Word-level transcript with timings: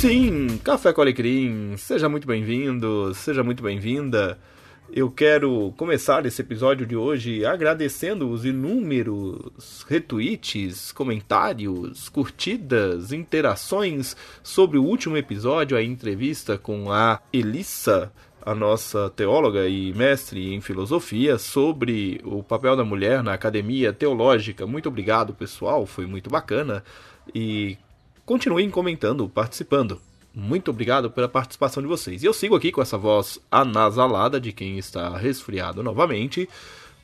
Sim, 0.00 0.58
Café 0.64 0.94
com 0.94 1.02
Alecrim, 1.02 1.76
seja 1.76 2.08
muito 2.08 2.26
bem-vindo, 2.26 3.12
seja 3.12 3.44
muito 3.44 3.62
bem-vinda. 3.62 4.38
Eu 4.90 5.10
quero 5.10 5.74
começar 5.76 6.24
esse 6.24 6.40
episódio 6.40 6.86
de 6.86 6.96
hoje 6.96 7.44
agradecendo 7.44 8.30
os 8.30 8.46
inúmeros 8.46 9.84
retweets, 9.86 10.90
comentários, 10.90 12.08
curtidas, 12.08 13.12
interações 13.12 14.16
sobre 14.42 14.78
o 14.78 14.84
último 14.84 15.18
episódio, 15.18 15.76
a 15.76 15.82
entrevista 15.82 16.56
com 16.56 16.90
a 16.90 17.20
Elissa, 17.30 18.10
a 18.40 18.54
nossa 18.54 19.10
teóloga 19.10 19.68
e 19.68 19.92
mestre 19.92 20.54
em 20.54 20.62
filosofia, 20.62 21.36
sobre 21.36 22.22
o 22.24 22.42
papel 22.42 22.74
da 22.74 22.86
mulher 22.86 23.22
na 23.22 23.34
academia 23.34 23.92
teológica. 23.92 24.66
Muito 24.66 24.88
obrigado, 24.88 25.34
pessoal, 25.34 25.84
foi 25.84 26.06
muito 26.06 26.30
bacana. 26.30 26.82
E 27.34 27.76
continuem 28.30 28.70
comentando, 28.70 29.28
participando. 29.28 30.00
Muito 30.32 30.70
obrigado 30.70 31.10
pela 31.10 31.28
participação 31.28 31.82
de 31.82 31.88
vocês. 31.88 32.22
E 32.22 32.26
eu 32.26 32.32
sigo 32.32 32.54
aqui 32.54 32.70
com 32.70 32.80
essa 32.80 32.96
voz 32.96 33.40
anasalada 33.50 34.40
de 34.40 34.52
quem 34.52 34.78
está 34.78 35.18
resfriado 35.18 35.82
novamente 35.82 36.48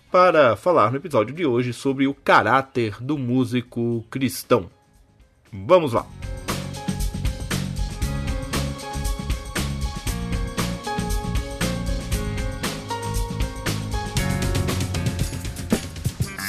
para 0.08 0.54
falar 0.54 0.92
no 0.92 0.98
episódio 0.98 1.34
de 1.34 1.44
hoje 1.44 1.72
sobre 1.72 2.06
o 2.06 2.14
caráter 2.14 3.02
do 3.02 3.18
músico 3.18 4.04
cristão. 4.08 4.70
Vamos 5.52 5.94
lá! 5.94 6.06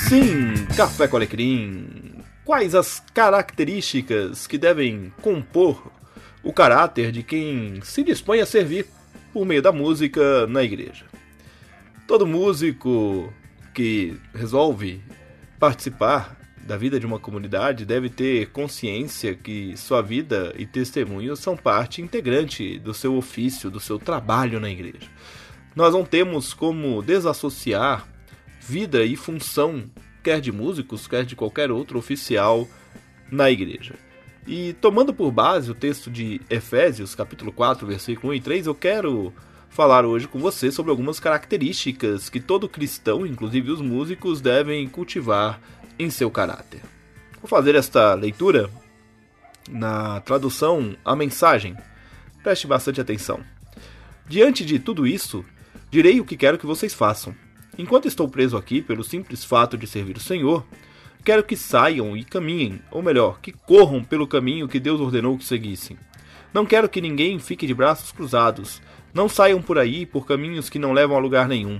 Sim, 0.07 0.67
Café 0.75 1.07
com 1.07 1.17
Alecrim 1.17 2.06
Quais 2.47 2.73
as 2.73 3.03
características 3.13 4.47
que 4.47 4.57
devem 4.57 5.11
compor 5.21 5.91
o 6.41 6.53
caráter 6.53 7.11
de 7.11 7.21
quem 7.21 7.81
se 7.83 8.01
dispõe 8.01 8.39
a 8.39 8.45
servir 8.45 8.87
por 9.33 9.45
meio 9.45 9.61
da 9.61 9.73
música 9.73 10.47
na 10.47 10.63
igreja? 10.63 11.03
Todo 12.07 12.25
músico 12.25 13.33
que 13.73 14.15
resolve 14.33 15.03
participar 15.59 16.37
da 16.65 16.77
vida 16.77 16.97
de 16.97 17.05
uma 17.05 17.19
comunidade 17.19 17.83
deve 17.83 18.09
ter 18.09 18.49
consciência 18.51 19.35
que 19.35 19.75
sua 19.75 20.01
vida 20.01 20.53
e 20.57 20.65
testemunho 20.65 21.35
são 21.35 21.57
parte 21.57 22.01
integrante 22.01 22.79
do 22.79 22.93
seu 22.93 23.17
ofício, 23.17 23.69
do 23.69 23.81
seu 23.81 23.99
trabalho 23.99 24.57
na 24.57 24.69
igreja. 24.69 25.09
Nós 25.75 25.93
não 25.93 26.05
temos 26.05 26.53
como 26.53 27.03
desassociar 27.03 28.07
vida 28.61 29.03
e 29.03 29.17
função 29.17 29.83
quer 30.27 30.41
de 30.41 30.51
músicos, 30.51 31.07
quer 31.07 31.23
de 31.23 31.37
qualquer 31.37 31.71
outro 31.71 31.97
oficial 31.97 32.67
na 33.31 33.49
igreja. 33.49 33.95
E 34.45 34.73
tomando 34.73 35.13
por 35.13 35.31
base 35.31 35.71
o 35.71 35.73
texto 35.73 36.11
de 36.11 36.41
Efésios, 36.49 37.15
capítulo 37.15 37.49
4, 37.49 37.87
versículo 37.87 38.33
1 38.33 38.35
e 38.35 38.41
3, 38.41 38.67
eu 38.67 38.75
quero 38.75 39.33
falar 39.69 40.03
hoje 40.03 40.27
com 40.27 40.37
você 40.37 40.69
sobre 40.69 40.91
algumas 40.91 41.17
características 41.17 42.27
que 42.27 42.41
todo 42.41 42.67
cristão, 42.67 43.25
inclusive 43.25 43.71
os 43.71 43.79
músicos, 43.79 44.41
devem 44.41 44.85
cultivar 44.89 45.61
em 45.97 46.09
seu 46.09 46.29
caráter. 46.29 46.81
Vou 47.41 47.47
fazer 47.47 47.75
esta 47.75 48.13
leitura 48.13 48.69
na 49.69 50.19
tradução 50.19 50.93
A 51.05 51.15
Mensagem. 51.15 51.73
Preste 52.43 52.67
bastante 52.67 52.99
atenção. 52.99 53.39
Diante 54.27 54.65
de 54.65 54.77
tudo 54.77 55.07
isso, 55.07 55.45
direi 55.89 56.19
o 56.19 56.25
que 56.25 56.35
quero 56.35 56.57
que 56.57 56.65
vocês 56.65 56.93
façam 56.93 57.33
Enquanto 57.77 58.07
estou 58.07 58.27
preso 58.27 58.57
aqui 58.57 58.81
pelo 58.81 59.03
simples 59.03 59.43
fato 59.43 59.77
de 59.77 59.85
servir 59.85 60.17
o 60.17 60.21
Senhor, 60.21 60.65
quero 61.23 61.43
que 61.43 61.55
saiam 61.55 62.17
e 62.17 62.23
caminhem, 62.23 62.81
ou 62.89 63.03
melhor, 63.03 63.39
que 63.39 63.51
corram 63.51 64.03
pelo 64.03 64.25
caminho 64.25 64.67
que 64.67 64.79
Deus 64.79 64.99
ordenou 64.99 65.37
que 65.37 65.45
seguissem. 65.45 65.95
Não 66.51 66.65
quero 66.65 66.89
que 66.89 66.99
ninguém 66.99 67.37
fique 67.37 67.67
de 67.67 67.75
braços 67.75 68.11
cruzados. 68.11 68.81
Não 69.13 69.29
saiam 69.29 69.61
por 69.61 69.77
aí 69.77 70.07
por 70.07 70.25
caminhos 70.25 70.69
que 70.69 70.79
não 70.79 70.91
levam 70.91 71.15
a 71.15 71.19
lugar 71.19 71.47
nenhum. 71.47 71.79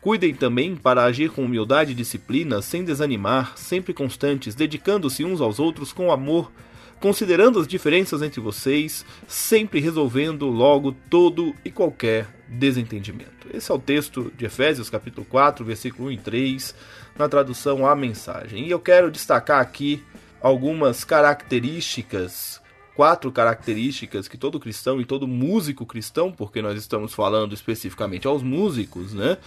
Cuidem 0.00 0.34
também 0.34 0.74
para 0.74 1.04
agir 1.04 1.30
com 1.30 1.44
humildade 1.44 1.92
e 1.92 1.94
disciplina, 1.94 2.60
sem 2.60 2.84
desanimar, 2.84 3.56
sempre 3.56 3.94
constantes, 3.94 4.54
dedicando-se 4.54 5.24
uns 5.24 5.40
aos 5.40 5.60
outros 5.60 5.92
com 5.92 6.10
amor, 6.10 6.50
considerando 6.98 7.60
as 7.60 7.68
diferenças 7.68 8.20
entre 8.20 8.40
vocês, 8.40 9.04
sempre 9.28 9.78
resolvendo 9.78 10.46
logo 10.46 10.92
todo 11.08 11.54
e 11.64 11.70
qualquer 11.70 12.35
desentendimento. 12.48 13.48
Esse 13.52 13.70
é 13.70 13.74
o 13.74 13.78
texto 13.78 14.32
de 14.36 14.44
Efésios, 14.44 14.90
capítulo 14.90 15.26
4, 15.26 15.64
versículo 15.64 16.08
1 16.08 16.12
e 16.12 16.18
3, 16.18 16.74
na 17.18 17.28
tradução 17.28 17.86
A 17.86 17.94
Mensagem. 17.94 18.66
E 18.66 18.70
eu 18.70 18.78
quero 18.78 19.10
destacar 19.10 19.60
aqui 19.60 20.02
algumas 20.40 21.04
características, 21.04 22.60
quatro 22.94 23.32
características 23.32 24.28
que 24.28 24.38
todo 24.38 24.60
cristão 24.60 25.00
e 25.00 25.04
todo 25.04 25.26
músico 25.26 25.84
cristão, 25.84 26.30
porque 26.30 26.62
nós 26.62 26.78
estamos 26.78 27.12
falando 27.12 27.52
especificamente 27.52 28.26
aos 28.26 28.42
músicos, 28.42 29.12
né, 29.12 29.38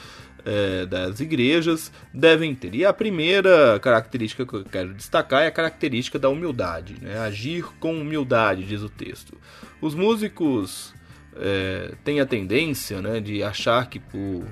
é, 0.46 0.86
das 0.86 1.20
igrejas 1.20 1.92
devem 2.14 2.54
ter. 2.56 2.76
E 2.76 2.86
a 2.86 2.94
primeira 2.94 3.80
característica 3.80 4.46
que 4.46 4.54
eu 4.54 4.64
quero 4.64 4.94
destacar 4.94 5.44
é 5.44 5.48
a 5.48 5.52
característica 5.52 6.20
da 6.20 6.30
humildade, 6.30 6.98
né? 7.02 7.18
agir 7.20 7.66
com 7.80 8.00
humildade, 8.00 8.66
diz 8.66 8.81
o 8.81 8.90
texto. 8.90 9.38
Os 9.81 9.96
músicos 9.96 10.94
é, 11.36 11.94
têm 12.04 12.20
a 12.20 12.26
tendência 12.26 13.02
né, 13.02 13.20
de 13.20 13.44
achar 13.44 13.90
que 13.90 14.00
por 14.00 14.46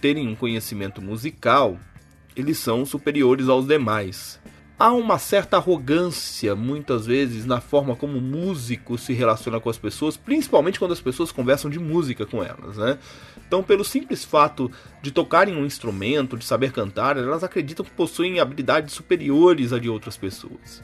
terem 0.00 0.28
um 0.28 0.34
conhecimento 0.34 1.02
musical, 1.02 1.78
eles 2.34 2.58
são 2.58 2.86
superiores 2.86 3.48
aos 3.48 3.66
demais 3.66 4.40
há 4.80 4.94
uma 4.94 5.18
certa 5.18 5.58
arrogância 5.58 6.56
muitas 6.56 7.04
vezes 7.04 7.44
na 7.44 7.60
forma 7.60 7.94
como 7.94 8.16
o 8.16 8.22
músico 8.22 8.96
se 8.96 9.12
relaciona 9.12 9.60
com 9.60 9.68
as 9.68 9.76
pessoas, 9.76 10.16
principalmente 10.16 10.78
quando 10.78 10.92
as 10.92 11.02
pessoas 11.02 11.30
conversam 11.30 11.70
de 11.70 11.78
música 11.78 12.24
com 12.24 12.42
elas, 12.42 12.78
né? 12.78 12.98
Então, 13.46 13.62
pelo 13.62 13.84
simples 13.84 14.24
fato 14.24 14.70
de 15.02 15.10
tocarem 15.10 15.54
um 15.54 15.66
instrumento, 15.66 16.38
de 16.38 16.46
saber 16.46 16.72
cantar, 16.72 17.18
elas 17.18 17.44
acreditam 17.44 17.84
que 17.84 17.90
possuem 17.90 18.40
habilidades 18.40 18.94
superiores 18.94 19.70
a 19.74 19.78
de 19.78 19.90
outras 19.90 20.16
pessoas. 20.16 20.82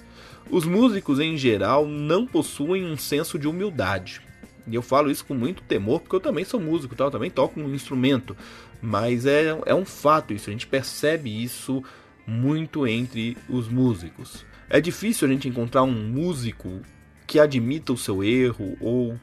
Os 0.50 0.66
músicos 0.66 1.18
em 1.18 1.34
geral 1.38 1.86
não 1.86 2.26
possuem 2.26 2.84
um 2.84 2.98
senso 2.98 3.38
de 3.38 3.48
humildade. 3.48 4.20
E 4.66 4.74
eu 4.74 4.82
falo 4.82 5.10
isso 5.10 5.24
com 5.24 5.34
muito 5.34 5.62
temor, 5.62 6.00
porque 6.00 6.16
eu 6.16 6.20
também 6.20 6.44
sou 6.44 6.60
músico, 6.60 6.96
tá? 6.96 7.04
eu 7.04 7.10
também 7.10 7.30
toco 7.30 7.60
um 7.60 7.74
instrumento. 7.74 8.36
Mas 8.82 9.26
é, 9.26 9.56
é 9.64 9.74
um 9.74 9.84
fato 9.84 10.32
isso, 10.32 10.50
a 10.50 10.52
gente 10.52 10.66
percebe 10.66 11.42
isso 11.42 11.82
muito 12.26 12.86
entre 12.86 13.36
os 13.48 13.68
músicos. 13.68 14.44
É 14.68 14.80
difícil 14.80 15.28
a 15.28 15.30
gente 15.30 15.48
encontrar 15.48 15.84
um 15.84 15.92
músico 15.92 16.80
que 17.26 17.38
admita 17.38 17.92
o 17.92 17.96
seu 17.96 18.22
erro 18.22 18.76
ou 18.80 19.18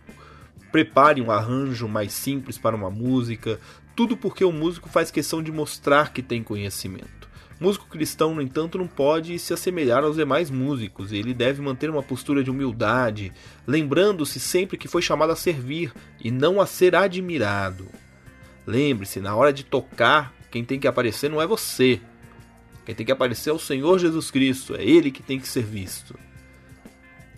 prepare 0.71 1.21
um 1.21 1.29
arranjo 1.29 1.87
mais 1.87 2.13
simples 2.13 2.57
para 2.57 2.75
uma 2.75 2.89
música, 2.89 3.59
tudo 3.95 4.17
porque 4.17 4.43
o 4.43 4.51
músico 4.51 4.89
faz 4.89 5.11
questão 5.11 5.43
de 5.43 5.51
mostrar 5.51 6.11
que 6.11 6.23
tem 6.23 6.41
conhecimento. 6.41 7.22
Músico 7.59 7.87
cristão, 7.87 8.35
no 8.35 8.41
entanto, 8.41 8.77
não 8.77 8.87
pode 8.87 9.37
se 9.39 9.53
assemelhar 9.53 10.03
aos 10.03 10.15
demais 10.15 10.49
músicos, 10.49 11.11
ele 11.11 11.33
deve 11.33 11.61
manter 11.61 11.89
uma 11.89 12.03
postura 12.03 12.43
de 12.43 12.49
humildade, 12.49 13.31
lembrando-se 13.65 14.39
sempre 14.39 14.77
que 14.77 14.87
foi 14.87 15.01
chamado 15.01 15.31
a 15.31 15.35
servir 15.35 15.93
e 16.19 16.31
não 16.31 16.59
a 16.59 16.65
ser 16.65 16.95
admirado. 16.95 17.87
Lembre-se, 18.65 19.19
na 19.19 19.35
hora 19.35 19.53
de 19.53 19.63
tocar, 19.63 20.33
quem 20.51 20.63
tem 20.63 20.79
que 20.79 20.87
aparecer 20.87 21.29
não 21.29 21.41
é 21.41 21.47
você, 21.47 22.01
quem 22.85 22.93
tem 22.93 23.05
que 23.05 23.11
aparecer 23.11 23.49
é 23.49 23.53
o 23.53 23.59
Senhor 23.59 23.97
Jesus 23.97 24.29
Cristo, 24.29 24.75
é 24.75 24.83
Ele 24.83 25.11
que 25.11 25.23
tem 25.23 25.39
que 25.39 25.47
ser 25.47 25.63
visto. 25.63 26.17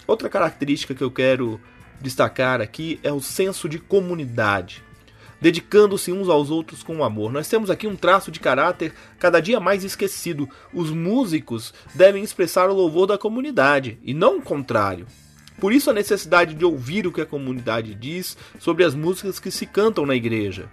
Outra 0.07 0.29
característica 0.29 0.95
que 0.95 1.03
eu 1.03 1.11
quero 1.11 1.59
destacar 2.01 2.61
aqui 2.61 2.99
é 3.03 3.11
o 3.11 3.21
senso 3.21 3.67
de 3.67 3.79
comunidade, 3.79 4.83
dedicando-se 5.45 6.11
uns 6.11 6.27
aos 6.27 6.49
outros 6.49 6.81
com 6.81 7.03
amor. 7.03 7.31
Nós 7.31 7.47
temos 7.47 7.69
aqui 7.69 7.85
um 7.85 7.95
traço 7.95 8.31
de 8.31 8.39
caráter 8.39 8.91
cada 9.19 9.39
dia 9.39 9.59
mais 9.59 9.83
esquecido. 9.83 10.49
Os 10.73 10.89
músicos 10.89 11.71
devem 11.93 12.23
expressar 12.23 12.67
o 12.67 12.73
louvor 12.73 13.05
da 13.05 13.15
comunidade 13.15 13.99
e 14.01 14.11
não 14.11 14.39
o 14.39 14.41
contrário. 14.41 15.05
Por 15.59 15.71
isso 15.71 15.91
a 15.91 15.93
necessidade 15.93 16.55
de 16.55 16.65
ouvir 16.65 17.05
o 17.05 17.11
que 17.11 17.21
a 17.21 17.27
comunidade 17.27 17.93
diz 17.93 18.35
sobre 18.57 18.83
as 18.83 18.95
músicas 18.95 19.39
que 19.39 19.51
se 19.51 19.67
cantam 19.67 20.03
na 20.03 20.15
igreja. 20.15 20.67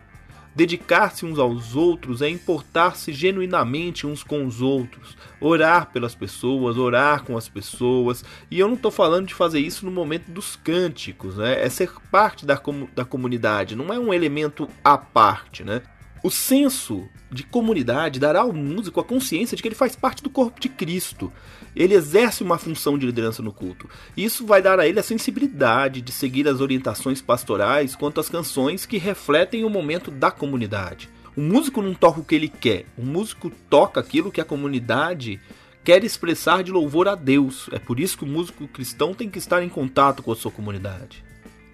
Dedicar-se 0.55 1.25
uns 1.25 1.39
aos 1.39 1.75
outros 1.75 2.21
é 2.21 2.29
importar-se 2.29 3.13
genuinamente 3.13 4.07
uns 4.07 4.23
com 4.23 4.45
os 4.45 4.61
outros, 4.61 5.17
orar 5.41 5.91
pelas 5.91 6.15
pessoas, 6.15 6.77
orar 6.77 7.25
com 7.25 7.37
as 7.37 7.49
pessoas. 7.49 8.23
E 8.51 8.59
eu 8.61 8.69
não 8.69 8.75
estou 8.75 8.91
falando 8.91 9.27
de 9.27 9.35
fazer 9.35 9.61
isso 9.61 9.87
no 9.87 9.91
momento 9.91 10.31
dos 10.31 10.55
cânticos, 10.57 11.39
né? 11.39 11.65
É 11.65 11.69
ser 11.71 11.91
parte 12.11 12.45
da, 12.45 12.59
com 12.59 12.87
da 12.95 13.05
comunidade, 13.05 13.75
não 13.75 13.93
é 13.93 13.99
um 13.99 14.13
elemento 14.13 14.69
à 14.85 14.99
parte, 14.99 15.65
né? 15.65 15.83
O 16.23 16.31
senso 16.31 17.09
de 17.33 17.43
comunidade 17.43 18.21
dará 18.21 18.43
ao 18.43 18.53
músico 18.53 19.01
a 19.01 19.05
consciência 19.05 19.57
de 19.57 19.63
que 19.63 19.67
ele 19.67 19.75
faz 19.75 19.97
parte 19.97 20.23
do 20.23 20.31
corpo 20.31 20.61
de 20.61 20.69
Cristo. 20.69 21.33
Ele 21.75 21.95
exerce 21.95 22.45
uma 22.45 22.59
função 22.59 22.97
de 22.97 23.05
liderança 23.05 23.43
no 23.43 23.53
culto. 23.53 23.91
Isso 24.17 24.47
vai 24.47 24.63
dar 24.63 24.79
a 24.79 24.87
ele 24.87 25.01
a 25.01 25.03
sensibilidade 25.03 26.01
de 26.01 26.13
seguir 26.13 26.47
as 26.47 26.61
orientações 26.61 27.21
pastorais 27.21 27.97
quanto 27.97 28.21
às 28.21 28.29
canções 28.29 28.87
que 28.87 28.99
refletem 28.99 29.65
o 29.65 29.71
momento 29.71 30.13
da 30.13 30.31
comunidade. 30.31 31.11
O 31.37 31.41
músico 31.41 31.83
não 31.83 31.95
toca 31.95 32.21
o 32.21 32.25
que 32.25 32.37
ele 32.37 32.49
quer, 32.49 32.85
o 32.97 33.03
músico 33.05 33.51
toca 33.69 33.99
aquilo 33.99 34.31
que 34.31 34.41
a 34.41 34.45
comunidade 34.45 35.41
quer 35.83 36.05
expressar 36.05 36.63
de 36.63 36.71
louvor 36.71 37.09
a 37.09 37.17
Deus. 37.17 37.69
É 37.73 37.81
por 37.81 37.99
isso 37.99 38.17
que 38.17 38.25
o 38.25 38.29
músico 38.29 38.69
cristão 38.69 39.13
tem 39.13 39.29
que 39.29 39.39
estar 39.39 39.61
em 39.63 39.69
contato 39.69 40.23
com 40.23 40.31
a 40.31 40.37
sua 40.37 40.53
comunidade. 40.53 41.32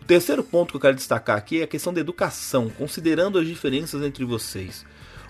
Terceiro 0.09 0.43
ponto 0.43 0.71
que 0.71 0.77
eu 0.77 0.81
quero 0.81 0.97
destacar 0.97 1.37
aqui 1.37 1.61
é 1.61 1.65
a 1.65 1.67
questão 1.67 1.93
da 1.93 2.01
educação, 2.01 2.71
considerando 2.71 3.39
as 3.39 3.47
diferenças 3.47 4.03
entre 4.03 4.25
vocês. 4.25 4.87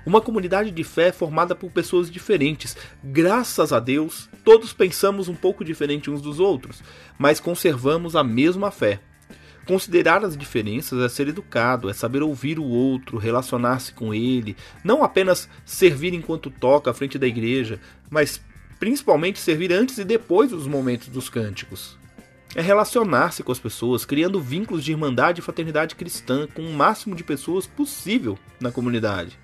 Uma 0.07 0.21
comunidade 0.21 0.71
de 0.71 0.85
fé 0.85 1.11
formada 1.11 1.53
por 1.53 1.69
pessoas 1.73 2.09
diferentes. 2.09 2.77
Graças 3.03 3.73
a 3.73 3.81
Deus, 3.81 4.31
todos 4.45 4.73
pensamos 4.73 5.27
um 5.27 5.35
pouco 5.35 5.65
diferente 5.65 6.09
uns 6.09 6.23
dos 6.23 6.39
outros, 6.39 6.81
mas 7.19 7.41
conservamos 7.41 8.15
a 8.15 8.23
mesma 8.23 8.71
fé. 8.71 9.01
Considerar 9.67 10.25
as 10.25 10.37
diferenças 10.37 11.01
é 11.01 11.09
ser 11.09 11.27
educado, 11.27 11.91
é 11.91 11.93
saber 11.93 12.23
ouvir 12.23 12.61
o 12.61 12.65
outro, 12.65 13.19
relacionar-se 13.19 13.93
com 13.93 14.15
ele, 14.15 14.57
não 14.85 15.03
apenas 15.03 15.49
servir 15.65 16.15
enquanto 16.15 16.53
toca 16.53 16.93
à 16.93 16.95
frente 16.95 17.19
da 17.19 17.27
igreja, 17.27 17.81
mas 18.09 18.41
principalmente 18.79 19.41
servir 19.41 19.73
antes 19.73 19.99
e 19.99 20.05
depois 20.05 20.51
dos 20.51 20.69
momentos 20.69 21.09
dos 21.09 21.29
cânticos. 21.29 21.98
É 22.59 22.61
relacionar-se 22.61 23.45
com 23.45 23.53
as 23.53 23.61
pessoas, 23.61 24.05
criando 24.05 24.41
vínculos 24.41 24.83
de 24.83 24.91
irmandade 24.91 25.39
e 25.39 25.45
fraternidade 25.45 25.95
cristã 25.95 26.45
com 26.53 26.63
o 26.63 26.75
máximo 26.75 27.15
de 27.15 27.23
pessoas 27.23 27.69
possível 27.69 28.37
na 28.59 28.73
comunidade. 28.73 29.39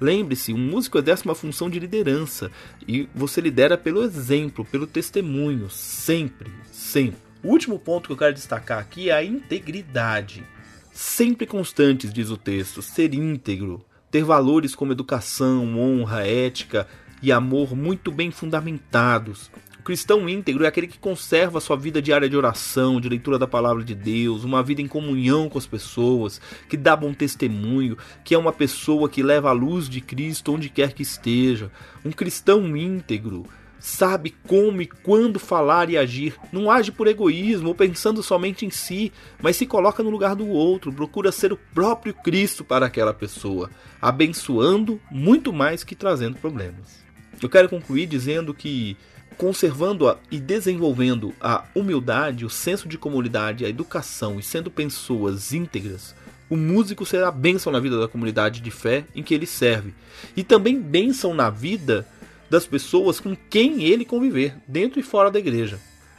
Lembre-se, 0.00 0.50
um 0.50 0.56
músico 0.56 0.96
exerce 0.96 1.26
uma 1.26 1.34
função 1.34 1.68
de 1.68 1.78
liderança 1.78 2.50
e 2.88 3.06
você 3.14 3.42
lidera 3.42 3.76
pelo 3.76 4.02
exemplo, 4.02 4.64
pelo 4.64 4.86
testemunho, 4.86 5.68
sempre, 5.68 6.50
sempre. 6.72 7.18
O 7.42 7.48
último 7.48 7.78
ponto 7.78 8.06
que 8.06 8.14
eu 8.14 8.16
quero 8.16 8.32
destacar 8.32 8.78
aqui 8.78 9.10
é 9.10 9.12
a 9.12 9.22
integridade. 9.22 10.42
Sempre 10.90 11.46
constantes, 11.46 12.14
diz 12.14 12.30
o 12.30 12.38
texto, 12.38 12.80
ser 12.80 13.12
íntegro, 13.12 13.84
ter 14.10 14.24
valores 14.24 14.74
como 14.74 14.92
educação, 14.92 15.78
honra, 15.78 16.26
ética 16.26 16.88
e 17.22 17.30
amor 17.30 17.76
muito 17.76 18.10
bem 18.10 18.30
fundamentados, 18.30 19.50
cristão 19.84 20.28
íntegro 20.28 20.64
é 20.64 20.66
aquele 20.66 20.88
que 20.88 20.98
conserva 20.98 21.60
sua 21.60 21.76
vida 21.76 22.00
diária 22.00 22.28
de 22.28 22.36
oração, 22.36 23.00
de 23.00 23.08
leitura 23.08 23.38
da 23.38 23.46
palavra 23.46 23.84
de 23.84 23.94
Deus, 23.94 24.42
uma 24.42 24.62
vida 24.62 24.80
em 24.80 24.88
comunhão 24.88 25.48
com 25.48 25.58
as 25.58 25.66
pessoas, 25.66 26.40
que 26.68 26.76
dá 26.76 26.96
bom 26.96 27.12
testemunho, 27.12 27.96
que 28.24 28.34
é 28.34 28.38
uma 28.38 28.52
pessoa 28.52 29.08
que 29.08 29.22
leva 29.22 29.50
a 29.50 29.52
luz 29.52 29.88
de 29.88 30.00
Cristo 30.00 30.54
onde 30.54 30.70
quer 30.70 30.94
que 30.94 31.02
esteja. 31.02 31.70
Um 32.04 32.10
cristão 32.10 32.74
íntegro 32.76 33.46
sabe 33.78 34.34
como 34.48 34.80
e 34.80 34.86
quando 34.86 35.38
falar 35.38 35.90
e 35.90 35.98
agir, 35.98 36.34
não 36.50 36.70
age 36.70 36.90
por 36.90 37.06
egoísmo 37.06 37.68
ou 37.68 37.74
pensando 37.74 38.22
somente 38.22 38.64
em 38.64 38.70
si, 38.70 39.12
mas 39.42 39.56
se 39.56 39.66
coloca 39.66 40.02
no 40.02 40.08
lugar 40.08 40.34
do 40.34 40.48
outro, 40.48 40.90
procura 40.90 41.30
ser 41.30 41.52
o 41.52 41.60
próprio 41.74 42.14
Cristo 42.14 42.64
para 42.64 42.86
aquela 42.86 43.12
pessoa, 43.12 43.68
abençoando 44.00 44.98
muito 45.10 45.52
mais 45.52 45.84
que 45.84 45.94
trazendo 45.94 46.38
problemas. 46.38 47.04
Eu 47.42 47.48
quero 47.50 47.68
concluir 47.68 48.06
dizendo 48.06 48.54
que 48.54 48.96
conservando 49.36 50.16
e 50.30 50.38
desenvolvendo 50.38 51.34
a 51.40 51.64
humildade, 51.74 52.44
o 52.44 52.50
senso 52.50 52.88
de 52.88 52.98
comunidade, 52.98 53.64
a 53.64 53.68
educação 53.68 54.38
e 54.38 54.42
sendo 54.42 54.70
pessoas 54.70 55.52
íntegras, 55.52 56.14
o 56.48 56.56
músico 56.56 57.06
será 57.06 57.30
bênção 57.30 57.72
na 57.72 57.80
vida 57.80 57.98
da 57.98 58.08
comunidade 58.08 58.60
de 58.60 58.70
fé 58.70 59.04
em 59.14 59.22
que 59.22 59.34
ele 59.34 59.46
serve 59.46 59.94
e 60.36 60.44
também 60.44 60.80
bênção 60.80 61.34
na 61.34 61.50
vida 61.50 62.06
das 62.48 62.66
pessoas 62.66 63.18
com 63.18 63.34
quem 63.34 63.82
ele 63.84 64.04
conviver, 64.04 64.54
dentro 64.68 65.00
e 65.00 65.02
fora 65.02 65.30
da 65.30 65.38
igreja. 65.38 65.78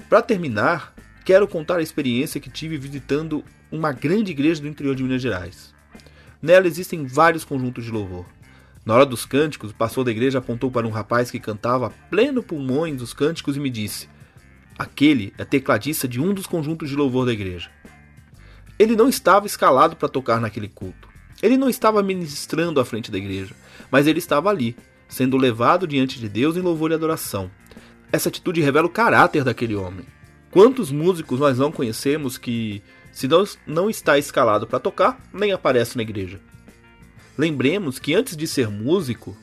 Para 0.10 0.22
terminar, 0.22 0.94
quero 1.24 1.48
contar 1.48 1.78
a 1.78 1.82
experiência 1.82 2.42
que 2.42 2.50
tive 2.50 2.78
visitando 2.78 3.44
uma 3.72 3.92
grande 3.92 4.32
igreja 4.32 4.62
do 4.62 4.68
interior 4.68 4.96
de 4.96 5.04
Minas 5.04 5.22
Gerais. 5.22 5.74
Nela 6.42 6.68
existem 6.68 7.06
vários 7.06 7.46
conjuntos 7.46 7.86
de 7.86 7.92
louvor. 7.92 8.26
Na 8.86 8.94
hora 8.94 9.06
dos 9.06 9.26
cânticos, 9.26 9.72
o 9.72 9.76
pastor 9.76 10.06
da 10.06 10.12
igreja 10.12 10.38
apontou 10.38 10.70
para 10.70 10.86
um 10.86 10.92
rapaz 10.92 11.32
que 11.32 11.40
cantava 11.40 11.88
a 11.88 11.90
pleno 11.90 12.44
pulmões 12.44 13.02
os 13.02 13.14
cânticos 13.14 13.58
e 13.58 13.60
me 13.60 13.72
disse: 13.72 14.08
Aquele 14.78 15.34
é 15.40 15.44
tecladista 15.44 16.08
de 16.08 16.22
um 16.22 16.36
dos 16.36 16.46
conjuntos 16.46 16.88
de 16.88 16.96
louvor 16.96 17.26
da 17.26 17.34
igreja. 17.34 17.72
Ele 18.78 18.96
não 18.96 19.10
estava 19.10 19.48
escalado 19.48 19.96
para 19.96 20.08
tocar 20.08 20.40
naquele 20.40 20.68
culto. 20.68 21.10
Ele 21.42 21.58
não 21.58 21.68
estava 21.68 22.04
ministrando 22.04 22.80
à 22.80 22.86
frente 22.86 23.10
da 23.10 23.18
igreja, 23.18 23.56
mas 23.90 24.06
ele 24.06 24.20
estava 24.20 24.50
ali, 24.50 24.76
sendo 25.08 25.36
levado 25.36 25.88
diante 25.88 26.20
de 26.20 26.30
Deus 26.30 26.56
em 26.56 26.62
louvor 26.62 26.92
e 26.92 26.94
adoração. 26.94 27.50
Essa 28.12 28.30
atitude 28.30 28.62
revela 28.62 28.86
o 28.86 28.92
caráter 28.92 29.44
daquele 29.44 29.76
homem. 29.76 30.06
Quantos 30.52 30.92
músicos 30.92 31.40
nós 31.40 31.58
não 31.58 31.72
conhecemos 31.72 32.38
que, 32.38 32.84
se 33.12 33.28
não, 33.28 33.44
não 33.66 33.90
está 33.90 34.18
escalado 34.18 34.68
para 34.68 34.80
tocar, 34.80 35.20
nem 35.34 35.52
aparece 35.52 35.98
na 35.98 36.04
igreja? 36.04 36.40
Lembremos 37.38 38.00
que 38.00 38.14
antes 38.14 38.38
de 38.38 38.48
ser 38.48 38.70
músico, 38.70 39.36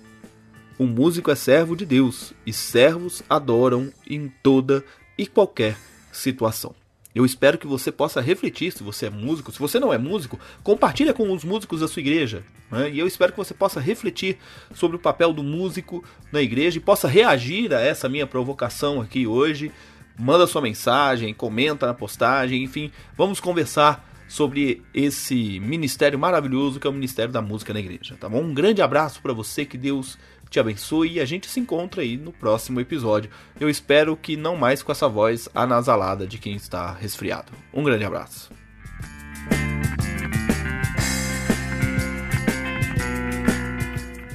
o 0.79 0.87
músico 0.87 1.31
é 1.31 1.35
servo 1.35 1.77
de 1.77 1.85
Deus 1.85 2.33
e 2.47 2.53
servos 2.53 3.23
adoram 3.29 3.93
em 4.09 4.33
toda 4.43 4.83
e 5.19 5.27
qualquer 5.27 5.77
situação. 6.11 6.75
Eu 7.15 7.27
espero 7.27 7.59
que 7.59 7.67
você 7.67 7.93
possa 7.93 8.23
refletir 8.23 8.73
se 8.73 8.83
você 8.83 9.07
é 9.07 9.11
músico. 9.11 9.53
Se 9.53 9.59
você 9.59 9.79
não 9.79 9.93
é 9.93 9.99
músico, 9.99 10.41
compartilha 10.63 11.13
com 11.13 11.31
os 11.31 11.45
músicos 11.45 11.81
da 11.81 11.89
sua 11.89 12.01
igreja. 12.01 12.43
Né? 12.71 12.91
E 12.91 12.99
eu 12.99 13.07
espero 13.07 13.33
que 13.33 13.39
você 13.39 13.53
possa 13.53 13.79
refletir 13.79 14.39
sobre 14.75 14.97
o 14.97 15.01
papel 15.01 15.31
do 15.31 15.43
músico 15.43 16.03
na 16.33 16.41
igreja 16.41 16.79
e 16.79 16.81
possa 16.81 17.07
reagir 17.07 17.75
a 17.75 17.81
essa 17.81 18.09
minha 18.09 18.27
provocação 18.27 19.03
aqui 19.03 19.27
hoje. 19.27 19.71
Manda 20.19 20.47
sua 20.47 20.63
mensagem, 20.63 21.35
comenta 21.35 21.87
na 21.87 21.93
postagem, 21.93 22.63
enfim, 22.63 22.91
vamos 23.17 23.41
conversar 23.41 24.12
sobre 24.33 24.81
esse 24.95 25.61
ministério 25.61 26.19
maravilhoso 26.19 26.81
que 26.81 26.87
é 26.87 26.91
o 26.91 26.93
Ministério 26.93 27.31
da 27.31 27.43
Música 27.43 27.75
na 27.75 27.81
Igreja, 27.81 28.17
tá 28.19 28.31
bom? 28.31 28.41
Um 28.41 28.55
grande 28.55 28.81
abraço 28.81 29.21
para 29.21 29.35
você, 29.35 29.67
que 29.67 29.77
Deus 29.77 30.19
te 30.49 30.59
abençoe 30.59 31.13
e 31.13 31.21
a 31.21 31.25
gente 31.27 31.47
se 31.47 31.61
encontra 31.61 32.01
aí 32.01 32.17
no 32.17 32.33
próximo 32.33 32.81
episódio. 32.81 33.31
Eu 33.61 33.69
espero 33.69 34.17
que 34.17 34.35
não 34.35 34.57
mais 34.57 34.83
com 34.83 34.91
essa 34.91 35.07
voz 35.07 35.51
anasalada 35.55 36.27
de 36.27 36.39
quem 36.39 36.55
está 36.55 36.95
resfriado. 36.95 37.53
Um 37.75 37.83
grande 37.83 38.07
abraço. 38.07 38.51